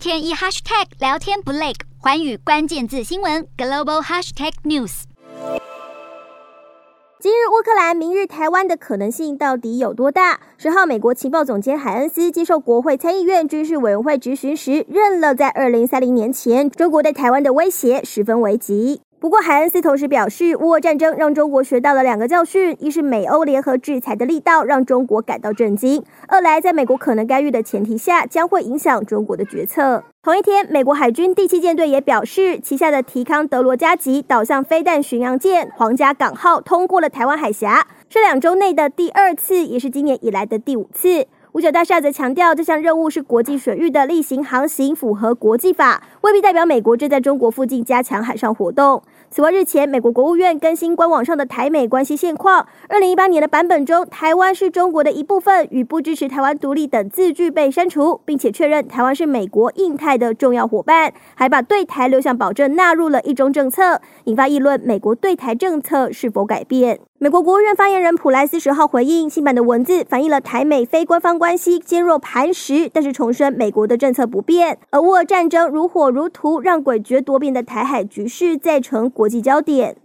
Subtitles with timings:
[0.00, 5.02] 天一 hashtag 聊天不累，寰宇关键字新闻 global hashtag news。
[7.18, 10.40] 今日乌克兰，明日台湾的可能性到底有多大？
[10.56, 19.02] 十号，美国情报总监海恩斯接受国会参议院军事委员会质询时，认了在二零三零年前，中国对台湾的威胁十分危急。
[19.20, 30.02] 不过，海恩斯同时表示，乌俄战争让中国学到了两个教训：一是美欧联合制裁的力道让中国感到震惊；二来，在美国可能干预的前提下，将会影响中国的决策。
[30.22, 41.26] 同一天，美国海军第七舰队也表示，旗下的提康德罗加级导向飞弹巡洋舰“皇家港号”通过了台湾海峡，是两周内的第二次，也是今年以来的第五次。
[41.52, 49.02] 五角大厦则强调，这项任务是国际水域的例行航行，符合国际法，未必代表美国正在中国附近加强海上活动。
[49.30, 67.00] 此外，日前美国国务院更新官网上的台美关系现况，二零一八年的版本中，台湾是中国的一部分，与不支持台湾独立等字句被删除，并且确认台湾是美国印太的重要伙伴，还把对台六项保证纳入了一中政策，引发议论：美国对台政策是否改变？
[67.22, 74.78] 美国国务院发言人普莱斯十号回应，新版的文字反映了台美非官方关系坚若磐石，但是重申美国的政策不变。
[74.88, 79.98] 而乌俄战争如火如荼，让诡谲多变的台海局势再成国际焦点。